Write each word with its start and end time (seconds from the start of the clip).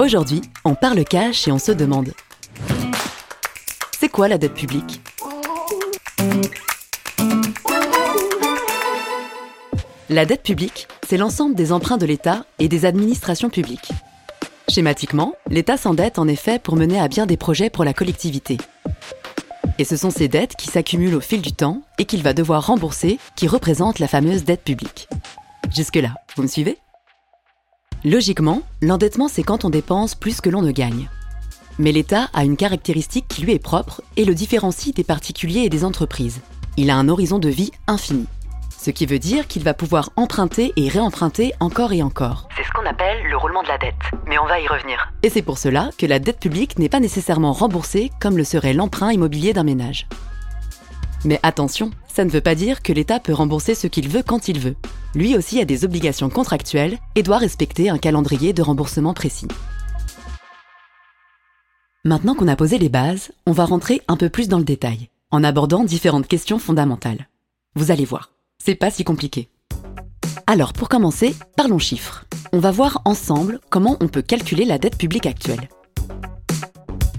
Aujourd'hui, 0.00 0.42
on 0.64 0.74
parle 0.74 1.04
cash 1.04 1.46
et 1.46 1.52
on 1.52 1.58
se 1.58 1.70
demande 1.70 2.12
C'est 3.98 4.08
quoi 4.08 4.26
la 4.26 4.38
dette 4.38 4.54
publique? 4.54 5.00
La 10.10 10.26
dette 10.26 10.42
publique, 10.42 10.88
c'est 11.06 11.16
l'ensemble 11.16 11.54
des 11.54 11.70
emprunts 11.70 11.96
de 11.96 12.06
l'État 12.06 12.44
et 12.58 12.66
des 12.66 12.86
administrations 12.86 13.50
publiques. 13.50 13.90
Schématiquement, 14.68 15.34
l'État 15.48 15.76
s'endette 15.76 16.18
en 16.18 16.26
effet 16.26 16.58
pour 16.58 16.74
mener 16.74 17.00
à 17.00 17.06
bien 17.06 17.24
des 17.26 17.36
projets 17.36 17.70
pour 17.70 17.84
la 17.84 17.94
collectivité. 17.94 18.58
Et 19.78 19.84
ce 19.84 19.96
sont 19.96 20.10
ces 20.10 20.26
dettes 20.26 20.56
qui 20.56 20.66
s'accumulent 20.66 21.14
au 21.14 21.20
fil 21.20 21.40
du 21.40 21.52
temps 21.52 21.82
et 21.98 22.04
qu'il 22.04 22.24
va 22.24 22.32
devoir 22.32 22.66
rembourser 22.66 23.20
qui 23.36 23.46
représentent 23.46 24.00
la 24.00 24.08
fameuse 24.08 24.42
dette 24.42 24.64
publique. 24.64 25.08
Jusque-là, 25.72 26.14
vous 26.36 26.42
me 26.42 26.48
suivez? 26.48 26.78
Logiquement, 28.06 28.60
l'endettement, 28.82 29.28
c'est 29.28 29.42
quand 29.42 29.64
on 29.64 29.70
dépense 29.70 30.14
plus 30.14 30.42
que 30.42 30.50
l'on 30.50 30.60
ne 30.60 30.72
gagne. 30.72 31.08
Mais 31.78 31.90
l'État 31.90 32.28
a 32.34 32.44
une 32.44 32.58
caractéristique 32.58 33.26
qui 33.28 33.40
lui 33.40 33.52
est 33.52 33.58
propre 33.58 34.02
et 34.18 34.26
le 34.26 34.34
différencie 34.34 34.94
des 34.94 35.04
particuliers 35.04 35.62
et 35.62 35.70
des 35.70 35.86
entreprises. 35.86 36.42
Il 36.76 36.90
a 36.90 36.96
un 36.96 37.08
horizon 37.08 37.38
de 37.38 37.48
vie 37.48 37.70
infini. 37.86 38.26
Ce 38.76 38.90
qui 38.90 39.06
veut 39.06 39.18
dire 39.18 39.46
qu'il 39.46 39.64
va 39.64 39.72
pouvoir 39.72 40.10
emprunter 40.16 40.74
et 40.76 40.90
réemprunter 40.90 41.54
encore 41.60 41.94
et 41.94 42.02
encore. 42.02 42.46
C'est 42.54 42.64
ce 42.64 42.70
qu'on 42.72 42.84
appelle 42.84 43.26
le 43.26 43.38
roulement 43.38 43.62
de 43.62 43.68
la 43.68 43.78
dette, 43.78 43.94
mais 44.26 44.36
on 44.38 44.44
va 44.44 44.60
y 44.60 44.68
revenir. 44.68 45.10
Et 45.22 45.30
c'est 45.30 45.40
pour 45.40 45.56
cela 45.56 45.88
que 45.96 46.04
la 46.04 46.18
dette 46.18 46.40
publique 46.40 46.78
n'est 46.78 46.90
pas 46.90 47.00
nécessairement 47.00 47.54
remboursée 47.54 48.10
comme 48.20 48.36
le 48.36 48.44
serait 48.44 48.74
l'emprunt 48.74 49.12
immobilier 49.12 49.54
d'un 49.54 49.64
ménage. 49.64 50.08
Mais 51.24 51.40
attention, 51.42 51.90
ça 52.06 52.26
ne 52.26 52.30
veut 52.30 52.42
pas 52.42 52.54
dire 52.54 52.82
que 52.82 52.92
l'État 52.92 53.18
peut 53.18 53.32
rembourser 53.32 53.74
ce 53.74 53.86
qu'il 53.86 54.10
veut 54.10 54.22
quand 54.22 54.48
il 54.48 54.60
veut. 54.60 54.76
Lui 55.14 55.36
aussi 55.36 55.60
a 55.60 55.64
des 55.64 55.84
obligations 55.84 56.28
contractuelles 56.28 56.98
et 57.14 57.22
doit 57.22 57.38
respecter 57.38 57.88
un 57.88 57.98
calendrier 57.98 58.52
de 58.52 58.62
remboursement 58.62 59.14
précis. 59.14 59.48
Maintenant 62.04 62.34
qu'on 62.34 62.48
a 62.48 62.56
posé 62.56 62.78
les 62.78 62.88
bases, 62.88 63.30
on 63.46 63.52
va 63.52 63.64
rentrer 63.64 64.02
un 64.08 64.16
peu 64.16 64.28
plus 64.28 64.48
dans 64.48 64.58
le 64.58 64.64
détail, 64.64 65.08
en 65.30 65.44
abordant 65.44 65.84
différentes 65.84 66.26
questions 66.26 66.58
fondamentales. 66.58 67.28
Vous 67.76 67.90
allez 67.90 68.04
voir, 68.04 68.32
c'est 68.62 68.74
pas 68.74 68.90
si 68.90 69.04
compliqué. 69.04 69.48
Alors 70.46 70.72
pour 70.72 70.88
commencer, 70.88 71.34
parlons 71.56 71.78
chiffres. 71.78 72.24
On 72.52 72.58
va 72.58 72.72
voir 72.72 73.00
ensemble 73.04 73.60
comment 73.70 73.96
on 74.00 74.08
peut 74.08 74.22
calculer 74.22 74.64
la 74.64 74.78
dette 74.78 74.98
publique 74.98 75.26
actuelle. 75.26 75.68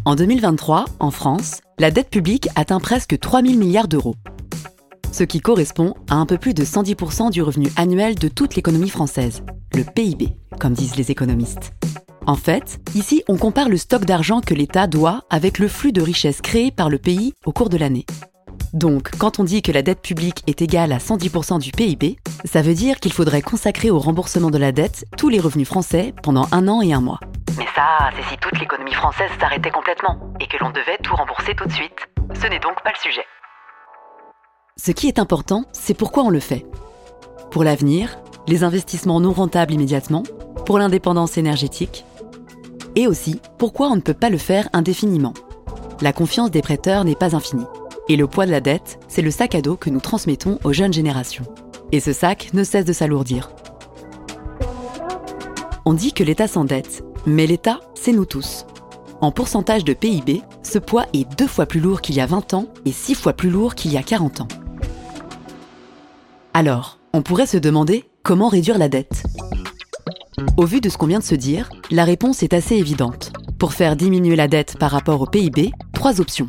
En 0.03 0.15
2023, 0.15 0.85
en 0.99 1.11
France, 1.11 1.61
la 1.79 1.89
dette 1.89 2.09
publique 2.09 2.49
atteint 2.55 2.79
presque 2.79 3.17
3 3.19 3.41
000 3.41 3.55
milliards 3.55 3.87
d'euros. 3.87 4.15
Ce 5.15 5.23
qui 5.23 5.39
correspond 5.39 5.93
à 6.09 6.15
un 6.15 6.25
peu 6.25 6.37
plus 6.37 6.53
de 6.53 6.65
110% 6.65 7.31
du 7.31 7.41
revenu 7.41 7.69
annuel 7.77 8.15
de 8.15 8.27
toute 8.27 8.55
l'économie 8.55 8.89
française, 8.89 9.43
le 9.73 9.85
PIB, 9.85 10.35
comme 10.59 10.73
disent 10.73 10.97
les 10.97 11.09
économistes. 11.09 11.71
En 12.25 12.35
fait, 12.35 12.81
ici, 12.95 13.23
on 13.29 13.37
compare 13.37 13.69
le 13.69 13.77
stock 13.77 14.03
d'argent 14.03 14.41
que 14.41 14.53
l'État 14.53 14.87
doit 14.87 15.21
avec 15.29 15.57
le 15.57 15.69
flux 15.69 15.93
de 15.93 16.01
richesses 16.01 16.41
créé 16.41 16.69
par 16.69 16.89
le 16.89 16.97
pays 16.97 17.33
au 17.45 17.53
cours 17.53 17.69
de 17.69 17.77
l'année. 17.77 18.05
Donc, 18.73 19.09
quand 19.17 19.39
on 19.39 19.45
dit 19.45 19.61
que 19.61 19.71
la 19.71 19.83
dette 19.83 20.01
publique 20.01 20.43
est 20.47 20.61
égale 20.61 20.91
à 20.91 20.97
110% 20.97 21.61
du 21.61 21.71
PIB, 21.71 22.17
ça 22.43 22.61
veut 22.61 22.73
dire 22.73 22.99
qu'il 22.99 23.13
faudrait 23.13 23.41
consacrer 23.41 23.91
au 23.91 23.99
remboursement 23.99 24.51
de 24.51 24.57
la 24.57 24.73
dette 24.73 25.05
tous 25.17 25.29
les 25.29 25.39
revenus 25.39 25.69
français 25.69 26.13
pendant 26.23 26.49
un 26.51 26.67
an 26.67 26.81
et 26.81 26.91
un 26.91 26.99
mois. 26.99 27.21
Mais 27.57 27.67
ça, 27.73 28.11
c'est 28.17 28.33
si 28.33 28.37
toute 28.39 28.59
l'économie 28.59 28.93
française 28.93 29.31
s'arrêtait 29.39 29.71
complètement 29.71 30.19
et 30.41 30.47
que 30.47 30.57
l'on 30.61 30.71
devait 30.71 30.97
tout 31.01 31.15
rembourser 31.15 31.55
tout 31.55 31.67
de 31.67 31.71
suite. 31.71 32.09
Ce 32.33 32.47
n'est 32.47 32.59
donc 32.59 32.83
pas 32.83 32.91
le 32.91 32.99
sujet. 33.01 33.23
Ce 34.77 34.91
qui 34.91 35.07
est 35.07 35.19
important, 35.19 35.63
c'est 35.71 35.93
pourquoi 35.93 36.23
on 36.23 36.29
le 36.29 36.41
fait. 36.41 36.65
Pour 37.49 37.63
l'avenir, 37.63 38.19
les 38.45 38.63
investissements 38.63 39.21
non 39.21 39.31
rentables 39.31 39.73
immédiatement, 39.73 40.23
pour 40.65 40.77
l'indépendance 40.77 41.37
énergétique, 41.37 42.03
et 42.97 43.07
aussi 43.07 43.39
pourquoi 43.57 43.87
on 43.87 43.95
ne 43.95 44.01
peut 44.01 44.13
pas 44.13 44.29
le 44.29 44.37
faire 44.37 44.67
indéfiniment. 44.73 45.33
La 46.01 46.11
confiance 46.11 46.51
des 46.51 46.61
prêteurs 46.61 47.05
n'est 47.05 47.15
pas 47.15 47.35
infinie. 47.35 47.65
Et 48.09 48.17
le 48.17 48.27
poids 48.27 48.45
de 48.45 48.51
la 48.51 48.59
dette, 48.59 48.99
c'est 49.07 49.21
le 49.21 49.31
sac 49.31 49.55
à 49.55 49.61
dos 49.61 49.77
que 49.77 49.89
nous 49.89 50.01
transmettons 50.01 50.59
aux 50.65 50.73
jeunes 50.73 50.93
générations. 50.93 51.45
Et 51.93 52.01
ce 52.01 52.11
sac 52.11 52.49
ne 52.53 52.65
cesse 52.65 52.85
de 52.85 52.93
s'alourdir. 52.93 53.51
On 55.85 55.93
dit 55.93 56.11
que 56.11 56.23
l'État 56.23 56.47
s'endette, 56.47 57.03
mais 57.25 57.47
l'État, 57.47 57.79
c'est 57.95 58.11
nous 58.11 58.25
tous. 58.25 58.65
En 59.21 59.31
pourcentage 59.31 59.85
de 59.85 59.93
PIB, 59.93 60.41
ce 60.63 60.79
poids 60.79 61.05
est 61.13 61.27
deux 61.37 61.47
fois 61.47 61.65
plus 61.65 61.79
lourd 61.79 62.01
qu'il 62.01 62.15
y 62.15 62.21
a 62.21 62.25
20 62.25 62.53
ans 62.53 62.67
et 62.85 62.91
six 62.91 63.15
fois 63.15 63.33
plus 63.33 63.49
lourd 63.49 63.73
qu'il 63.73 63.93
y 63.93 63.97
a 63.97 64.03
40 64.03 64.41
ans. 64.41 64.47
Alors, 66.57 66.99
on 67.11 67.21
pourrait 67.21 67.47
se 67.47 67.57
demander 67.57 68.05
comment 68.23 68.47
réduire 68.47 68.77
la 68.77 68.87
dette. 68.87 69.23
Au 70.55 70.65
vu 70.65 70.79
de 70.79 70.87
ce 70.87 70.97
qu'on 70.97 71.07
vient 71.07 71.19
de 71.19 71.23
se 71.25 71.35
dire, 71.35 71.69
la 71.91 72.05
réponse 72.05 72.43
est 72.43 72.53
assez 72.53 72.77
évidente. 72.77 73.33
Pour 73.59 73.73
faire 73.73 73.97
diminuer 73.97 74.37
la 74.37 74.47
dette 74.47 74.77
par 74.79 74.91
rapport 74.91 75.19
au 75.19 75.25
PIB, 75.25 75.73
trois 75.91 76.21
options. 76.21 76.47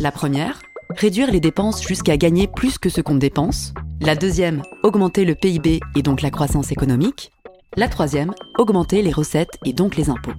La 0.00 0.10
première, 0.10 0.62
réduire 0.96 1.30
les 1.30 1.40
dépenses 1.40 1.86
jusqu'à 1.86 2.16
gagner 2.16 2.46
plus 2.46 2.78
que 2.78 2.88
ce 2.88 3.02
qu'on 3.02 3.16
dépense. 3.16 3.74
La 4.00 4.16
deuxième, 4.16 4.62
augmenter 4.82 5.26
le 5.26 5.34
PIB 5.34 5.80
et 5.94 6.02
donc 6.02 6.22
la 6.22 6.30
croissance 6.30 6.72
économique. 6.72 7.32
La 7.76 7.88
troisième, 7.88 8.32
augmenter 8.56 9.02
les 9.02 9.12
recettes 9.12 9.58
et 9.66 9.74
donc 9.74 9.96
les 9.96 10.08
impôts. 10.08 10.32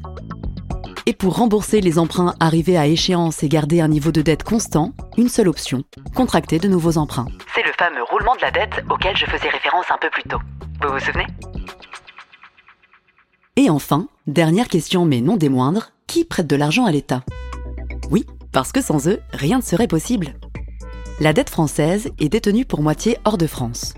Et 1.08 1.14
pour 1.14 1.36
rembourser 1.36 1.82
les 1.82 2.00
emprunts 2.00 2.34
arrivés 2.40 2.78
à 2.78 2.88
échéance 2.88 3.44
et 3.44 3.48
garder 3.48 3.80
un 3.80 3.88
niveau 3.88 4.12
de 4.12 4.24
dette 4.24 4.42
constant, 4.42 4.92
une 5.18 5.30
seule 5.30 5.48
option, 5.48 5.84
contracter 6.16 6.58
de 6.58 6.68
nouveaux 6.68 6.98
emprunts. 6.98 7.28
C'est 7.54 7.62
le 7.62 7.72
fameux 7.78 8.02
roulement 8.10 8.36
de 8.36 8.42
la 8.42 8.50
dette 8.50 8.84
auquel 8.90 9.16
je 9.16 9.26
faisais 9.26 9.50
référence 9.50 9.86
un 9.92 10.00
peu 10.02 10.10
plus 10.10 10.24
tôt. 10.24 10.40
Vous 10.82 10.92
vous 10.92 11.00
souvenez? 11.00 11.28
Et 13.56 13.70
enfin, 13.70 14.08
dernière 14.26 14.68
question 14.68 15.06
mais 15.06 15.22
non 15.22 15.38
des 15.38 15.48
moindres, 15.48 15.92
qui 16.08 16.26
prête 16.26 16.48
de 16.48 16.56
l'argent 16.56 16.86
à 16.86 16.92
l'État? 16.92 17.22
Oui, 18.10 18.26
parce 18.52 18.72
que 18.72 18.82
sans 18.82 19.08
eux, 19.08 19.20
rien 19.32 19.58
ne 19.58 19.64
serait 19.64 19.88
possible. 19.88 20.34
La 21.20 21.34
dette 21.34 21.52
française 21.52 22.10
est 22.20 22.30
détenue 22.30 22.66
pour 22.66 22.82
moitié 22.82 23.20
hors 23.26 23.38
de 23.38 23.48
France. 23.48 23.94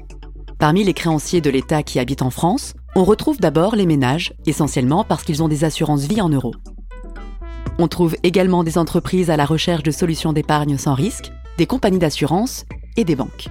Parmi 0.59 0.83
les 0.83 0.93
créanciers 0.93 1.39
de 1.39 1.49
l'État 1.49 1.83
qui 1.83 1.99
habitent 1.99 2.21
en 2.21 2.31
France, 2.31 2.73
on 2.95 3.05
retrouve 3.05 3.39
d'abord 3.39 3.77
les 3.77 3.85
ménages, 3.85 4.33
essentiellement 4.45 5.05
parce 5.05 5.23
qu'ils 5.23 5.41
ont 5.41 5.47
des 5.47 5.63
assurances 5.63 6.05
vie 6.05 6.19
en 6.19 6.29
euros. 6.29 6.53
On 7.79 7.87
trouve 7.87 8.15
également 8.23 8.63
des 8.63 8.79
entreprises 8.79 9.29
à 9.29 9.37
la 9.37 9.45
recherche 9.45 9.83
de 9.83 9.91
solutions 9.91 10.33
d'épargne 10.33 10.77
sans 10.77 10.95
risque, 10.95 11.31
des 11.57 11.67
compagnies 11.67 11.99
d'assurance 11.99 12.65
et 12.95 13.03
des 13.03 13.15
banques. 13.15 13.47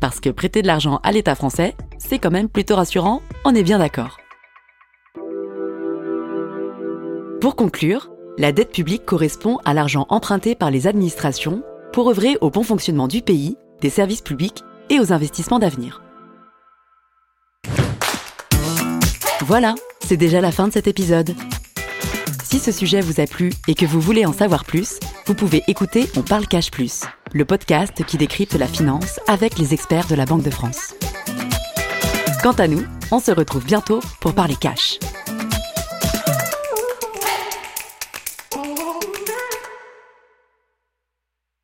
Parce 0.00 0.20
que 0.20 0.30
prêter 0.30 0.62
de 0.62 0.68
l'argent 0.68 1.00
à 1.02 1.10
l'État 1.10 1.34
français, 1.34 1.74
c'est 1.98 2.20
quand 2.20 2.30
même 2.30 2.48
plutôt 2.48 2.76
rassurant, 2.76 3.20
on 3.44 3.54
est 3.54 3.64
bien 3.64 3.78
d'accord. 3.78 4.18
Pour 7.40 7.56
conclure, 7.56 8.10
la 8.36 8.52
dette 8.52 8.70
publique 8.70 9.04
correspond 9.04 9.58
à 9.64 9.74
l'argent 9.74 10.06
emprunté 10.08 10.54
par 10.54 10.70
les 10.70 10.86
administrations 10.86 11.62
pour 11.92 12.08
œuvrer 12.10 12.38
au 12.40 12.50
bon 12.50 12.62
fonctionnement 12.62 13.08
du 13.08 13.22
pays, 13.22 13.56
des 13.80 13.90
services 13.90 14.22
publics 14.22 14.62
et 14.90 15.00
aux 15.00 15.12
investissements 15.12 15.58
d'avenir. 15.58 16.02
Voilà, 19.40 19.74
c'est 20.00 20.16
déjà 20.16 20.40
la 20.40 20.52
fin 20.52 20.68
de 20.68 20.72
cet 20.72 20.86
épisode. 20.86 21.34
Si 22.50 22.58
ce 22.58 22.72
sujet 22.72 23.02
vous 23.02 23.20
a 23.20 23.26
plu 23.26 23.52
et 23.68 23.74
que 23.74 23.84
vous 23.84 24.00
voulez 24.00 24.24
en 24.24 24.32
savoir 24.32 24.64
plus, 24.64 24.98
vous 25.26 25.34
pouvez 25.34 25.62
écouter 25.68 26.08
On 26.16 26.22
parle 26.22 26.46
cash 26.46 26.70
plus, 26.70 27.02
le 27.34 27.44
podcast 27.44 28.02
qui 28.06 28.16
décrypte 28.16 28.54
la 28.54 28.66
finance 28.66 29.20
avec 29.26 29.58
les 29.58 29.74
experts 29.74 30.06
de 30.06 30.14
la 30.14 30.24
Banque 30.24 30.44
de 30.44 30.50
France. 30.50 30.94
Quant 32.42 32.54
à 32.54 32.66
nous, 32.66 32.82
on 33.10 33.20
se 33.20 33.32
retrouve 33.32 33.66
bientôt 33.66 34.00
pour 34.22 34.32
parler 34.32 34.56
cash. 34.56 34.98